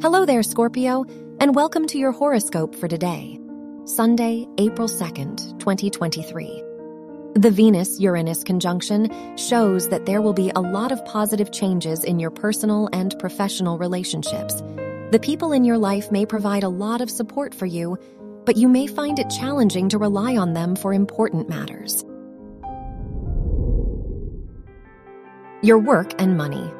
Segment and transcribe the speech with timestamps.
[0.00, 1.04] Hello there, Scorpio,
[1.40, 3.40] and welcome to your horoscope for today,
[3.84, 6.62] Sunday, April 2nd, 2023.
[7.34, 12.20] The Venus Uranus conjunction shows that there will be a lot of positive changes in
[12.20, 14.62] your personal and professional relationships.
[15.10, 17.98] The people in your life may provide a lot of support for you,
[18.46, 22.04] but you may find it challenging to rely on them for important matters.
[25.60, 26.72] Your work and money.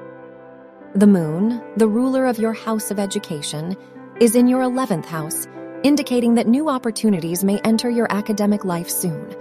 [0.94, 3.76] The moon, the ruler of your house of education,
[4.20, 5.46] is in your 11th house,
[5.82, 9.36] indicating that new opportunities may enter your academic life soon.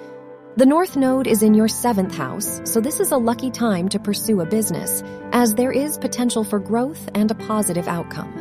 [0.57, 3.97] The North Node is in your 7th house, so this is a lucky time to
[3.99, 5.01] pursue a business,
[5.31, 8.33] as there is potential for growth and a positive outcome.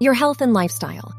[0.00, 1.14] Your health and lifestyle.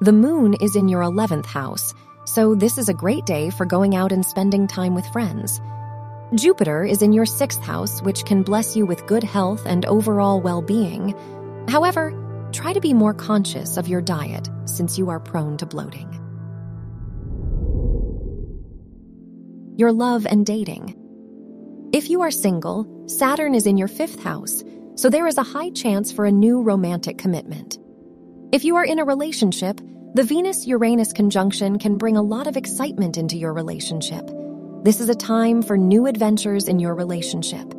[0.00, 1.94] The moon is in your 11th house,
[2.26, 5.60] so this is a great day for going out and spending time with friends.
[6.32, 10.40] Jupiter is in your sixth house, which can bless you with good health and overall
[10.40, 11.14] well being.
[11.68, 12.12] However,
[12.52, 16.10] try to be more conscious of your diet since you are prone to bloating.
[19.76, 20.96] Your love and dating.
[21.92, 24.64] If you are single, Saturn is in your fifth house,
[24.96, 27.78] so there is a high chance for a new romantic commitment.
[28.50, 29.80] If you are in a relationship,
[30.14, 34.30] the Venus Uranus conjunction can bring a lot of excitement into your relationship.
[34.84, 37.72] This is a time for new adventures in your relationship.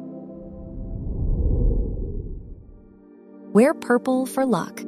[3.53, 4.81] Wear purple for luck.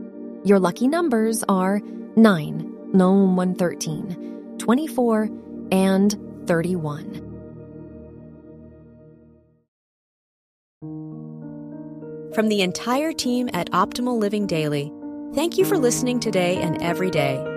[0.43, 1.79] Your lucky numbers are
[2.15, 5.29] 9, no 113, 24,
[5.71, 7.21] and 31.
[12.33, 14.91] From the entire team at Optimal Living Daily,
[15.35, 17.56] thank you for listening today and every day